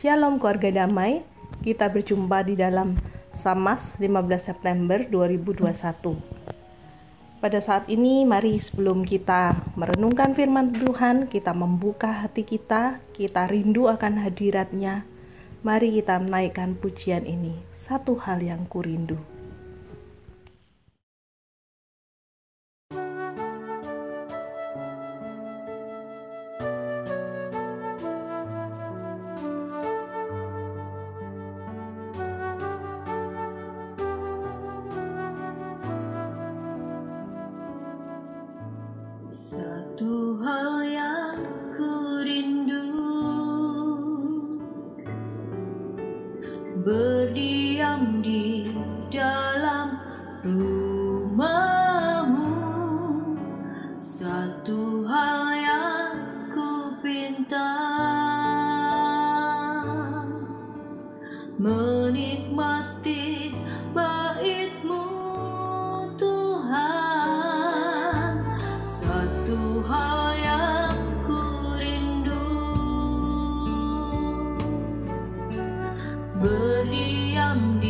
Shalom 0.00 0.40
keluarga 0.40 0.72
damai. 0.72 1.20
Kita 1.60 1.92
berjumpa 1.92 2.40
di 2.48 2.56
dalam 2.56 2.96
Samas 3.36 4.00
15 4.00 4.48
September 4.48 4.96
2021. 5.04 6.16
Pada 7.36 7.60
saat 7.60 7.84
ini 7.84 8.24
mari 8.24 8.56
sebelum 8.56 9.04
kita 9.04 9.52
merenungkan 9.76 10.32
firman 10.32 10.72
Tuhan, 10.72 11.28
kita 11.28 11.52
membuka 11.52 12.24
hati 12.24 12.48
kita, 12.48 13.04
kita 13.12 13.44
rindu 13.44 13.92
akan 13.92 14.24
hadiratnya. 14.24 15.04
Mari 15.68 16.00
kita 16.00 16.16
menaikkan 16.16 16.80
pujian 16.80 17.28
ini. 17.28 17.60
Satu 17.76 18.16
hal 18.24 18.40
yang 18.40 18.64
kurindu. 18.72 19.20
berdiam 19.20 19.39
dalam 49.40 49.96
rumahmu. 50.44 51.32
Satu 53.96 55.08
hal 55.08 55.56
yang 55.56 56.12
ku 56.52 56.92
pinta. 57.00 57.72
Menikmati 61.60 63.52
baitmu 63.96 65.04
Tuhan. 66.20 67.12
Satu 68.84 69.80
hal 69.88 70.36
yang 70.40 70.96
ku 71.24 71.40
rindu. 71.80 72.48
Berdiam 76.40 77.76
di 77.76 77.89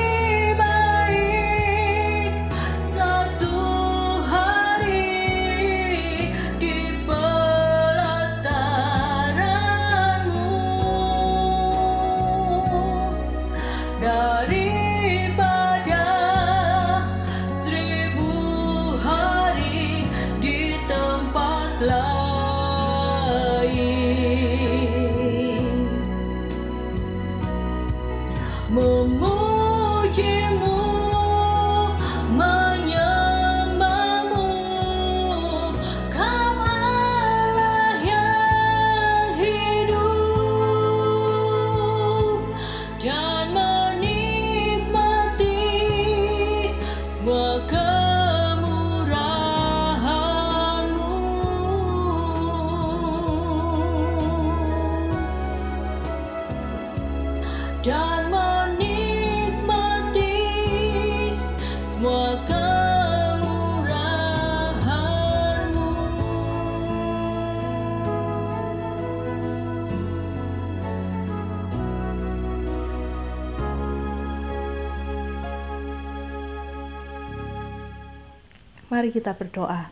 Mari 78.91 79.07
kita 79.07 79.39
berdoa. 79.39 79.87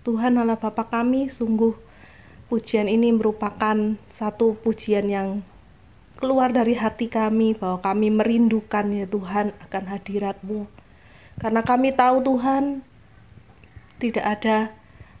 Tuhan 0.00 0.40
Allah 0.40 0.56
Bapa 0.56 0.88
kami, 0.88 1.28
sungguh 1.28 1.76
pujian 2.48 2.88
ini 2.88 3.12
merupakan 3.12 3.76
satu 4.08 4.56
pujian 4.56 5.12
yang 5.12 5.44
keluar 6.16 6.48
dari 6.48 6.72
hati 6.80 7.12
kami 7.12 7.52
bahwa 7.52 7.84
kami 7.84 8.08
merindukan 8.08 8.88
ya 8.88 9.04
Tuhan 9.04 9.52
akan 9.68 9.84
hadirat-Mu. 9.92 10.64
Karena 11.36 11.60
kami 11.60 11.92
tahu 11.92 12.24
Tuhan 12.24 12.80
tidak 14.00 14.24
ada 14.24 14.72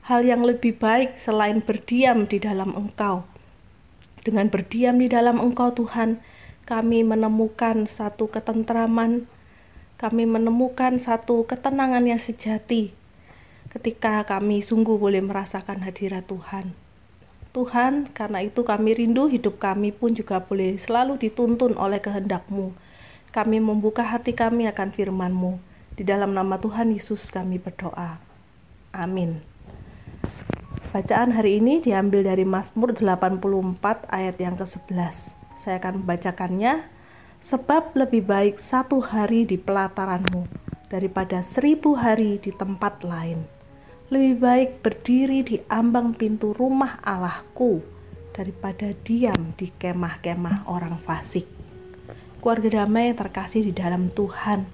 hal 0.08 0.24
yang 0.24 0.40
lebih 0.40 0.80
baik 0.80 1.20
selain 1.20 1.60
berdiam 1.60 2.24
di 2.24 2.40
dalam 2.40 2.72
Engkau. 2.72 3.28
Dengan 4.24 4.48
berdiam 4.48 4.96
di 4.96 5.12
dalam 5.12 5.36
Engkau 5.36 5.68
Tuhan, 5.68 6.24
kami 6.64 7.04
menemukan 7.04 7.84
satu 7.84 8.32
ketentraman, 8.32 9.28
kami 9.96 10.28
menemukan 10.28 11.00
satu 11.00 11.48
ketenangan 11.48 12.04
yang 12.04 12.20
sejati 12.20 12.92
ketika 13.72 14.24
kami 14.24 14.64
sungguh 14.64 14.96
boleh 14.96 15.20
merasakan 15.20 15.84
hadirat 15.84 16.24
Tuhan. 16.28 16.72
Tuhan, 17.56 18.12
karena 18.12 18.44
itu 18.44 18.64
kami 18.64 18.92
rindu 18.92 19.32
hidup 19.32 19.56
kami 19.56 19.88
pun 19.88 20.12
juga 20.12 20.44
boleh 20.44 20.76
selalu 20.76 21.16
dituntun 21.16 21.72
oleh 21.80 21.96
kehendak-Mu. 22.00 22.76
Kami 23.32 23.56
membuka 23.60 24.04
hati 24.04 24.36
kami 24.36 24.68
akan 24.68 24.92
firman-Mu. 24.92 25.56
Di 25.96 26.04
dalam 26.04 26.36
nama 26.36 26.60
Tuhan 26.60 26.92
Yesus 26.92 27.32
kami 27.32 27.56
berdoa. 27.56 28.20
Amin. 28.92 29.40
Bacaan 30.92 31.32
hari 31.32 31.60
ini 31.60 31.80
diambil 31.80 32.24
dari 32.24 32.44
Mazmur 32.44 32.96
84 32.96 33.40
ayat 34.08 34.36
yang 34.36 34.56
ke-11. 34.60 35.36
Saya 35.56 35.80
akan 35.80 36.04
membacakannya. 36.04 36.95
Sebab 37.46 37.94
lebih 37.94 38.26
baik 38.26 38.58
satu 38.58 38.98
hari 38.98 39.46
di 39.46 39.54
pelataranmu 39.54 40.50
daripada 40.90 41.46
seribu 41.46 41.94
hari 41.94 42.42
di 42.42 42.50
tempat 42.50 43.06
lain. 43.06 43.46
Lebih 44.10 44.34
baik 44.42 44.70
berdiri 44.82 45.46
di 45.46 45.62
ambang 45.70 46.10
pintu 46.10 46.50
rumah 46.50 46.98
Allahku 47.06 47.86
daripada 48.34 48.90
diam 49.06 49.54
di 49.54 49.70
kemah-kemah 49.70 50.66
orang 50.66 50.98
fasik. 50.98 51.46
Keluarga 52.42 52.82
damai 52.82 53.14
terkasih 53.14 53.62
di 53.62 53.70
dalam 53.70 54.10
Tuhan. 54.10 54.66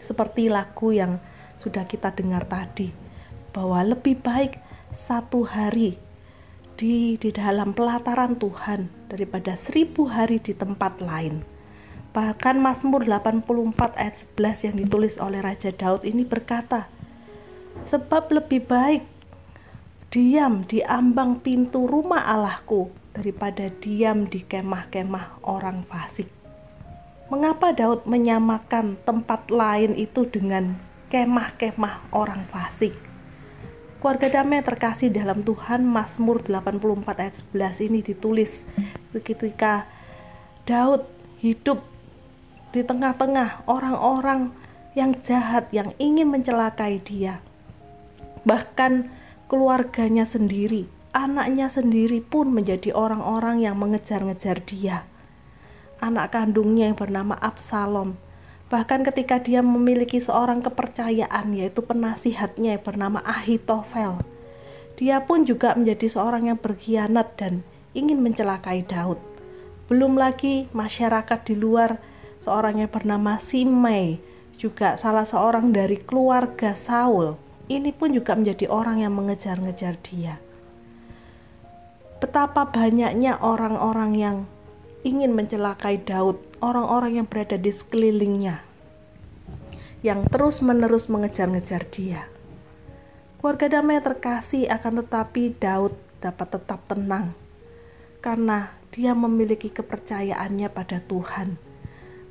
Seperti 0.00 0.48
lagu 0.48 0.88
yang 0.88 1.20
sudah 1.60 1.84
kita 1.84 2.16
dengar 2.16 2.48
tadi, 2.48 2.96
bahwa 3.52 3.84
lebih 3.84 4.24
baik 4.24 4.56
satu 4.88 5.44
hari 5.44 6.00
di 6.80 7.20
di 7.20 7.28
dalam 7.28 7.76
pelataran 7.76 8.40
Tuhan 8.40 8.88
daripada 9.12 9.52
seribu 9.60 10.08
hari 10.08 10.40
di 10.40 10.56
tempat 10.56 11.04
lain. 11.04 11.53
Bahkan 12.14 12.62
Mazmur 12.62 13.02
84 13.02 13.98
ayat 13.98 14.14
11 14.38 14.70
yang 14.70 14.76
ditulis 14.78 15.18
oleh 15.18 15.42
Raja 15.42 15.74
Daud 15.74 16.06
ini 16.06 16.22
berkata, 16.22 16.86
Sebab 17.90 18.30
lebih 18.30 18.62
baik 18.70 19.02
diam 20.14 20.62
di 20.62 20.78
ambang 20.86 21.42
pintu 21.42 21.90
rumah 21.90 22.22
Allahku 22.22 22.94
daripada 23.18 23.66
diam 23.66 24.30
di 24.30 24.46
kemah-kemah 24.46 25.42
orang 25.42 25.82
fasik. 25.90 26.30
Mengapa 27.34 27.74
Daud 27.74 28.06
menyamakan 28.06 28.94
tempat 29.02 29.50
lain 29.50 29.98
itu 29.98 30.22
dengan 30.30 30.78
kemah-kemah 31.10 32.14
orang 32.14 32.46
fasik? 32.46 32.94
Keluarga 33.98 34.38
damai 34.38 34.62
terkasih 34.62 35.10
dalam 35.10 35.42
Tuhan 35.42 35.82
Mazmur 35.82 36.46
84 36.46 36.78
ayat 37.18 37.34
11 37.50 37.90
ini 37.90 38.06
ditulis 38.06 38.62
ketika 39.18 39.90
Daud 40.62 41.10
hidup 41.42 41.93
di 42.74 42.82
tengah-tengah 42.82 43.70
orang-orang 43.70 44.50
yang 44.98 45.14
jahat 45.22 45.70
yang 45.70 45.94
ingin 46.02 46.26
mencelakai 46.26 46.98
dia 46.98 47.38
bahkan 48.44 49.08
keluarganya 49.48 50.28
sendiri, 50.28 50.86
anaknya 51.16 51.72
sendiri 51.72 52.20
pun 52.20 52.52
menjadi 52.52 52.92
orang-orang 52.92 53.64
yang 53.64 53.76
mengejar-ngejar 53.80 54.60
dia. 54.68 55.08
Anak 55.98 56.36
kandungnya 56.36 56.92
yang 56.92 56.98
bernama 57.00 57.32
Absalom, 57.40 58.20
bahkan 58.68 59.00
ketika 59.00 59.40
dia 59.40 59.64
memiliki 59.64 60.20
seorang 60.20 60.60
kepercayaan 60.60 61.56
yaitu 61.56 61.80
penasihatnya 61.80 62.76
yang 62.76 62.84
bernama 62.84 63.24
Ahitofel, 63.24 64.20
dia 65.00 65.24
pun 65.24 65.48
juga 65.48 65.72
menjadi 65.74 66.06
seorang 66.12 66.52
yang 66.52 66.60
berkhianat 66.60 67.34
dan 67.40 67.64
ingin 67.96 68.20
mencelakai 68.20 68.84
Daud. 68.84 69.16
Belum 69.88 70.16
lagi 70.16 70.68
masyarakat 70.76 71.40
di 71.48 71.56
luar 71.56 72.00
seorang 72.42 72.82
yang 72.82 72.90
bernama 72.90 73.36
Simei, 73.38 74.22
juga 74.58 74.94
salah 74.96 75.26
seorang 75.26 75.74
dari 75.74 75.98
keluarga 75.98 76.72
Saul 76.72 77.36
ini 77.64 77.96
pun 77.96 78.12
juga 78.12 78.36
menjadi 78.36 78.68
orang 78.68 79.00
yang 79.00 79.16
mengejar-ngejar 79.16 79.96
dia. 80.04 80.36
Betapa 82.20 82.68
banyaknya 82.68 83.40
orang-orang 83.40 84.12
yang 84.16 84.36
ingin 85.04 85.32
mencelakai 85.32 86.00
Daud, 86.00 86.40
orang-orang 86.60 87.20
yang 87.20 87.26
berada 87.28 87.56
di 87.56 87.72
sekelilingnya, 87.72 88.64
yang 90.00 90.24
terus-menerus 90.28 91.08
mengejar-ngejar 91.08 91.88
dia. 91.88 92.28
Keluarga 93.40 93.80
damai 93.80 94.00
terkasih 94.00 94.68
akan 94.72 95.04
tetapi 95.04 95.56
Daud 95.60 95.92
dapat 96.24 96.56
tetap 96.56 96.80
tenang 96.88 97.36
karena 98.24 98.72
dia 98.88 99.12
memiliki 99.12 99.68
kepercayaannya 99.68 100.72
pada 100.72 101.04
Tuhan, 101.04 101.60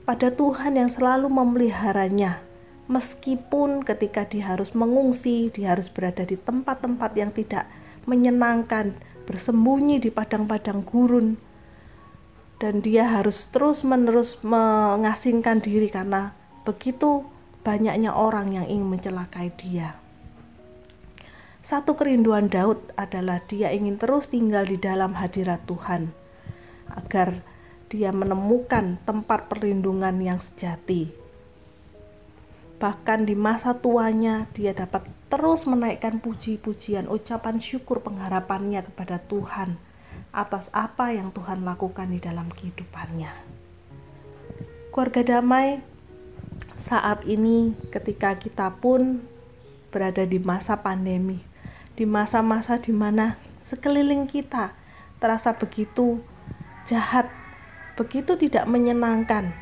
pada 0.04 0.32
Tuhan 0.32 0.76
yang 0.76 0.92
selalu 0.92 1.32
memeliharanya 1.32 2.44
meskipun 2.92 3.88
ketika 3.88 4.28
dia 4.28 4.52
harus 4.56 4.76
mengungsi, 4.76 5.48
dia 5.52 5.76
harus 5.76 5.88
berada 5.88 6.28
di 6.28 6.36
tempat-tempat 6.36 7.12
yang 7.16 7.32
tidak 7.32 7.68
menyenangkan, 8.04 8.92
bersembunyi 9.24 10.04
di 10.04 10.12
padang-padang 10.12 10.84
gurun, 10.84 11.40
dan 12.60 12.84
dia 12.84 13.08
harus 13.08 13.48
terus-menerus 13.48 14.44
mengasingkan 14.44 15.64
diri 15.64 15.88
karena 15.88 16.36
begitu 16.68 17.24
banyaknya 17.64 18.12
orang 18.12 18.52
yang 18.52 18.68
ingin 18.68 18.92
mencelakai 18.92 19.56
dia. 19.56 19.96
Satu 21.64 21.96
kerinduan 21.96 22.52
Daud 22.52 22.92
adalah 23.00 23.40
dia 23.48 23.72
ingin 23.72 23.96
terus 23.96 24.28
tinggal 24.28 24.68
di 24.68 24.76
dalam 24.76 25.16
hadirat 25.16 25.64
Tuhan, 25.64 26.12
agar 26.92 27.40
dia 27.94 28.10
menemukan 28.10 28.98
tempat 29.06 29.46
perlindungan 29.46 30.18
yang 30.18 30.42
sejati 30.42 31.24
Bahkan 32.84 33.24
di 33.24 33.32
masa 33.32 33.80
tuanya 33.80 34.52
dia 34.52 34.76
dapat 34.76 35.08
terus 35.32 35.64
menaikkan 35.64 36.20
puji-pujian 36.20 37.08
ucapan 37.08 37.56
syukur 37.56 38.04
pengharapannya 38.04 38.84
kepada 38.84 39.24
Tuhan 39.24 39.80
atas 40.36 40.68
apa 40.76 41.16
yang 41.16 41.32
Tuhan 41.32 41.64
lakukan 41.64 42.12
di 42.12 42.20
dalam 42.20 42.52
kehidupannya. 42.52 43.32
Keluarga 44.92 45.24
damai, 45.24 45.80
saat 46.76 47.24
ini 47.24 47.72
ketika 47.88 48.36
kita 48.36 48.76
pun 48.76 49.24
berada 49.88 50.28
di 50.28 50.44
masa 50.44 50.76
pandemi, 50.84 51.40
di 51.96 52.04
masa-masa 52.04 52.76
di 52.84 52.92
mana 52.92 53.40
sekeliling 53.64 54.28
kita 54.28 54.76
terasa 55.24 55.56
begitu 55.56 56.20
jahat, 56.84 57.32
begitu 57.94 58.34
tidak 58.40 58.66
menyenangkan, 58.66 59.54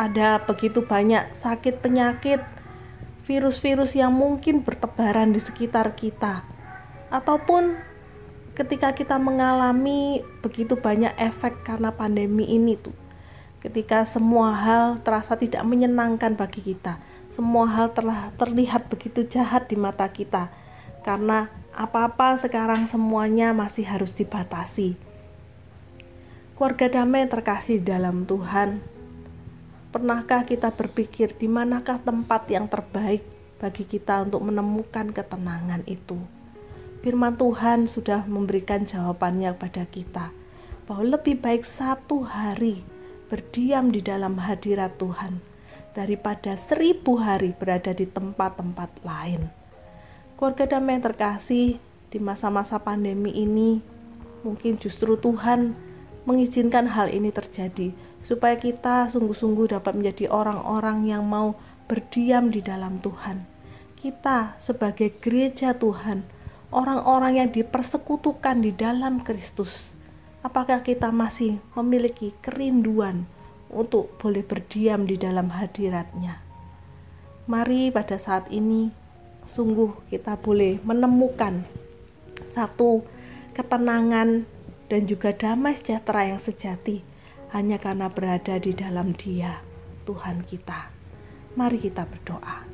ada 0.00 0.42
begitu 0.42 0.82
banyak 0.82 1.30
sakit 1.36 1.78
penyakit, 1.78 2.42
virus-virus 3.28 3.94
yang 3.94 4.10
mungkin 4.10 4.66
bertebaran 4.66 5.30
di 5.30 5.38
sekitar 5.38 5.94
kita, 5.94 6.42
ataupun 7.12 7.78
ketika 8.58 8.90
kita 8.96 9.16
mengalami 9.16 10.26
begitu 10.42 10.74
banyak 10.74 11.14
efek 11.20 11.62
karena 11.62 11.94
pandemi 11.94 12.50
ini 12.50 12.74
tuh, 12.74 12.96
ketika 13.62 14.02
semua 14.02 14.56
hal 14.56 14.98
terasa 15.04 15.38
tidak 15.38 15.62
menyenangkan 15.62 16.34
bagi 16.34 16.64
kita, 16.64 16.98
semua 17.30 17.70
hal 17.70 17.94
telah 17.94 18.34
terlihat 18.34 18.90
begitu 18.90 19.22
jahat 19.22 19.70
di 19.70 19.78
mata 19.78 20.10
kita, 20.10 20.50
karena 21.06 21.46
apa-apa 21.70 22.34
sekarang 22.34 22.90
semuanya 22.90 23.54
masih 23.54 23.86
harus 23.86 24.10
dibatasi. 24.10 25.09
Keluarga 26.60 26.92
damai 26.92 27.24
terkasih 27.24 27.80
dalam 27.80 28.28
Tuhan, 28.28 28.84
Pernahkah 29.96 30.44
kita 30.44 30.68
berpikir 30.68 31.32
di 31.32 31.48
manakah 31.48 31.96
tempat 32.04 32.52
yang 32.52 32.68
terbaik 32.68 33.24
bagi 33.56 33.88
kita 33.88 34.28
untuk 34.28 34.44
menemukan 34.44 35.08
ketenangan 35.08 35.80
itu? 35.88 36.20
Firman 37.00 37.40
Tuhan 37.40 37.88
sudah 37.88 38.28
memberikan 38.28 38.84
jawabannya 38.84 39.56
kepada 39.56 39.88
kita 39.88 40.26
bahwa 40.84 41.16
lebih 41.16 41.40
baik 41.40 41.64
satu 41.64 42.28
hari 42.28 42.84
berdiam 43.32 43.88
di 43.88 44.04
dalam 44.04 44.36
hadirat 44.36 45.00
Tuhan 45.00 45.40
daripada 45.96 46.60
seribu 46.60 47.24
hari 47.24 47.56
berada 47.56 47.96
di 47.96 48.04
tempat-tempat 48.04 49.00
lain. 49.00 49.48
Keluarga 50.36 50.76
damai 50.76 51.00
terkasih, 51.00 51.80
di 52.12 52.18
masa-masa 52.20 52.76
pandemi 52.76 53.32
ini, 53.32 53.80
mungkin 54.44 54.76
justru 54.76 55.16
Tuhan 55.16 55.88
mengizinkan 56.28 56.90
hal 56.92 57.08
ini 57.08 57.32
terjadi, 57.32 57.92
supaya 58.20 58.56
kita 58.60 59.08
sungguh-sungguh 59.08 59.72
dapat 59.72 59.96
menjadi 59.96 60.28
orang-orang 60.28 61.08
yang 61.08 61.24
mau 61.24 61.56
berdiam 61.88 62.52
di 62.52 62.60
dalam 62.60 63.00
Tuhan. 63.00 63.44
Kita, 63.96 64.56
sebagai 64.56 65.12
gereja 65.20 65.76
Tuhan, 65.76 66.24
orang-orang 66.72 67.44
yang 67.44 67.48
dipersekutukan 67.52 68.62
di 68.62 68.72
dalam 68.72 69.20
Kristus, 69.20 69.92
apakah 70.40 70.80
kita 70.80 71.12
masih 71.12 71.60
memiliki 71.76 72.32
kerinduan 72.40 73.28
untuk 73.68 74.16
boleh 74.16 74.40
berdiam 74.46 75.04
di 75.04 75.20
dalam 75.20 75.52
hadiratnya? 75.52 76.40
Mari 77.50 77.90
pada 77.90 78.16
saat 78.16 78.46
ini 78.54 78.94
sungguh 79.50 80.06
kita 80.06 80.38
boleh 80.38 80.78
menemukan 80.86 81.66
satu 82.46 83.02
ketenangan 83.50 84.46
dan 84.90 85.06
juga 85.06 85.30
damai 85.30 85.78
sejahtera 85.78 86.26
yang 86.34 86.42
sejati 86.42 87.06
hanya 87.54 87.78
karena 87.78 88.10
berada 88.10 88.58
di 88.58 88.74
dalam 88.74 89.14
Dia, 89.14 89.62
Tuhan 90.02 90.42
kita. 90.42 90.90
Mari 91.54 91.78
kita 91.78 92.10
berdoa. 92.10 92.66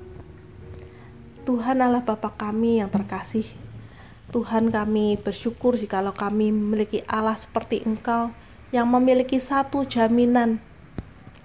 Tuhan 1.44 1.78
Allah 1.84 2.02
Bapa 2.02 2.32
kami 2.32 2.80
yang 2.80 2.88
terkasih, 2.88 3.44
Tuhan 4.32 4.72
kami 4.72 5.20
bersyukur 5.20 5.76
jikalau 5.76 6.16
kami 6.16 6.50
memiliki 6.50 7.04
Allah 7.06 7.36
seperti 7.36 7.84
Engkau 7.84 8.32
yang 8.72 8.88
memiliki 8.90 9.38
satu 9.38 9.84
jaminan 9.86 10.58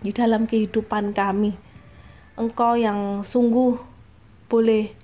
di 0.02 0.10
dalam 0.16 0.48
kehidupan 0.48 1.14
kami. 1.14 1.54
Engkau 2.40 2.80
yang 2.80 3.22
sungguh 3.22 3.78
boleh 4.50 4.96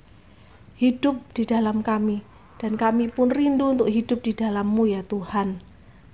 hidup 0.79 1.21
di 1.37 1.43
dalam 1.45 1.85
kami 1.85 2.36
dan 2.57 2.73
kami 2.73 3.09
pun 3.09 3.29
rindu 3.29 3.77
untuk 3.77 3.89
hidup 3.89 4.25
di 4.25 4.33
dalammu 4.33 4.89
ya 4.89 5.05
Tuhan. 5.05 5.61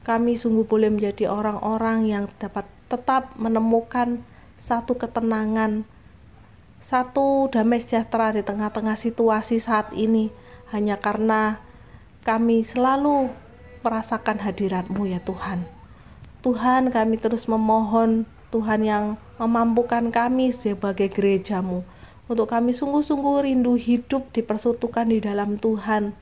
Kami 0.04 0.36
sungguh 0.36 0.68
boleh 0.68 0.92
menjadi 0.92 1.32
orang-orang 1.32 2.12
yang 2.12 2.24
dapat 2.36 2.68
tetap 2.92 3.32
menemukan 3.40 4.20
satu 4.60 5.00
ketenangan, 5.00 5.88
satu 6.84 7.48
damai 7.48 7.80
sejahtera 7.80 8.36
di 8.36 8.44
tengah-tengah 8.44 9.00
situasi 9.00 9.64
saat 9.64 9.96
ini 9.96 10.28
hanya 10.76 11.00
karena 11.00 11.64
kami 12.28 12.68
selalu 12.68 13.32
merasakan 13.84 14.44
hadiratmu 14.44 15.08
ya 15.08 15.24
Tuhan. 15.24 15.64
Tuhan 16.44 16.92
kami 16.92 17.16
terus 17.16 17.48
memohon 17.48 18.28
Tuhan 18.52 18.84
yang 18.84 19.06
memampukan 19.40 20.12
kami 20.12 20.52
sebagai 20.52 21.08
gerejamu 21.08 21.88
untuk 22.28 22.52
kami 22.52 22.76
sungguh-sungguh 22.76 23.48
rindu 23.48 23.80
hidup 23.80 24.32
dipersatukan 24.36 25.08
di 25.08 25.24
dalam 25.24 25.56
Tuhan 25.56 26.16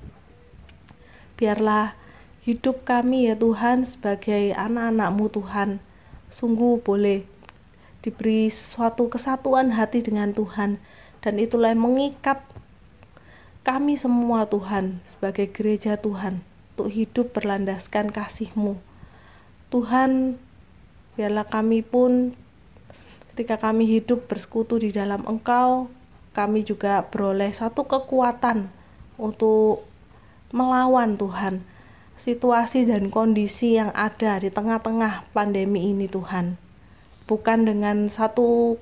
Biarlah 1.42 1.98
hidup 2.46 2.86
kami 2.86 3.26
ya 3.26 3.34
Tuhan 3.34 3.90
sebagai 3.90 4.54
anak-anakmu 4.54 5.26
Tuhan 5.34 5.82
sungguh 6.30 6.86
boleh 6.86 7.26
diberi 8.06 8.54
suatu 8.54 9.10
kesatuan 9.10 9.74
hati 9.74 10.06
dengan 10.06 10.38
Tuhan 10.38 10.78
dan 11.26 11.34
itulah 11.42 11.74
yang 11.74 11.82
mengikat 11.82 12.46
kami 13.66 13.98
semua 13.98 14.46
Tuhan 14.46 15.02
sebagai 15.02 15.50
gereja 15.50 15.98
Tuhan 15.98 16.46
untuk 16.74 16.90
hidup 16.94 17.34
berlandaskan 17.38 18.10
kasih-Mu. 18.10 18.78
Tuhan, 19.70 20.42
biarlah 21.14 21.46
kami 21.46 21.86
pun 21.86 22.34
ketika 23.34 23.62
kami 23.62 23.86
hidup 23.86 24.26
bersekutu 24.26 24.82
di 24.82 24.90
dalam 24.90 25.22
Engkau, 25.30 25.94
kami 26.34 26.66
juga 26.66 27.06
beroleh 27.06 27.54
satu 27.54 27.86
kekuatan 27.86 28.66
untuk 29.22 29.91
melawan 30.54 31.20
Tuhan 31.20 31.66
situasi 32.22 32.86
dan 32.86 33.10
kondisi 33.10 33.76
yang 33.76 33.90
ada 33.98 34.38
di 34.38 34.54
tengah-tengah 34.54 35.32
pandemi 35.34 35.90
ini 35.90 36.06
Tuhan 36.06 36.56
bukan 37.26 37.66
dengan 37.66 38.08
satu 38.08 38.78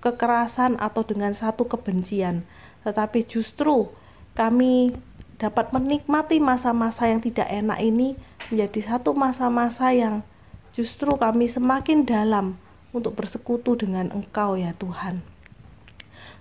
kekerasan 0.00 0.80
atau 0.80 1.02
dengan 1.04 1.36
satu 1.36 1.68
kebencian 1.68 2.46
tetapi 2.82 3.22
justru 3.28 3.92
kami 4.32 4.96
dapat 5.42 5.74
menikmati 5.74 6.38
masa-masa 6.38 7.10
yang 7.10 7.18
tidak 7.18 7.50
enak 7.50 7.82
ini 7.82 8.14
menjadi 8.48 8.94
satu 8.94 9.10
masa-masa 9.10 9.90
yang 9.90 10.22
justru 10.70 11.12
kami 11.18 11.50
semakin 11.50 12.06
dalam 12.06 12.56
untuk 12.92 13.16
bersekutu 13.16 13.74
dengan 13.74 14.12
Engkau 14.12 14.54
ya 14.54 14.76
Tuhan. 14.76 15.24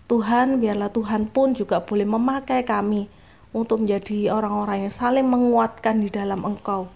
Tuhan, 0.05 0.59
biarlah 0.59 0.91
Tuhan 0.91 1.31
pun 1.31 1.55
juga 1.55 1.79
boleh 1.79 2.03
memakai 2.03 2.67
kami 2.67 3.07
untuk 3.51 3.83
menjadi 3.83 4.31
orang-orang 4.31 4.87
yang 4.87 4.95
saling 4.95 5.27
menguatkan 5.27 5.99
di 5.99 6.09
dalam 6.11 6.47
Engkau. 6.47 6.87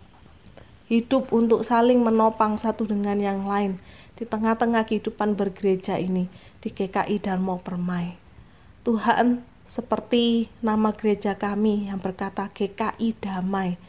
Hidup 0.88 1.32
untuk 1.36 1.68
saling 1.68 2.00
menopang 2.00 2.56
satu 2.56 2.88
dengan 2.88 3.20
yang 3.20 3.44
lain 3.44 3.82
di 4.16 4.24
tengah-tengah 4.24 4.88
kehidupan 4.88 5.36
bergereja 5.36 6.00
ini 6.00 6.32
di 6.64 6.72
GKI 6.72 7.20
Darmo 7.20 7.60
Permai. 7.60 8.16
Tuhan, 8.88 9.44
seperti 9.66 10.48
nama 10.62 10.94
gereja 10.94 11.36
kami 11.36 11.90
yang 11.90 11.98
berkata 12.00 12.54
GKI 12.54 13.18
Damai, 13.18 13.82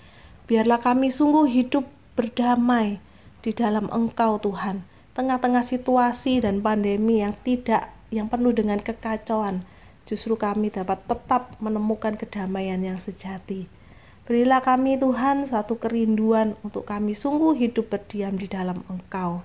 biarlah 0.48 0.80
kami 0.80 1.12
sungguh 1.12 1.46
hidup 1.46 1.84
berdamai 2.16 2.98
di 3.44 3.52
dalam 3.52 3.86
Engkau 3.92 4.40
Tuhan, 4.40 4.88
tengah-tengah 5.12 5.62
situasi 5.62 6.40
dan 6.42 6.64
pandemi 6.64 7.20
yang 7.20 7.36
tidak 7.36 7.92
yang 8.08 8.26
penuh 8.32 8.56
dengan 8.56 8.80
kekacauan 8.80 9.68
justru 10.06 10.38
kami 10.38 10.72
dapat 10.72 11.02
tetap 11.04 11.58
menemukan 11.58 12.14
kedamaian 12.16 12.78
yang 12.80 12.96
sejati. 12.96 13.68
Berilah 14.26 14.62
kami 14.62 14.98
Tuhan 14.98 15.46
satu 15.46 15.78
kerinduan 15.78 16.58
untuk 16.62 16.88
kami 16.88 17.14
sungguh 17.14 17.54
hidup 17.58 17.92
berdiam 17.92 18.34
di 18.34 18.50
dalam 18.50 18.82
Engkau. 18.90 19.42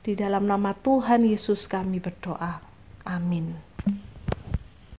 Di 0.00 0.14
dalam 0.14 0.46
nama 0.46 0.72
Tuhan 0.72 1.26
Yesus 1.26 1.66
kami 1.66 1.98
berdoa. 1.98 2.62
Amin. 3.02 3.65